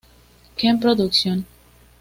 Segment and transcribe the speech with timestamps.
[0.57, 1.45] Ken Production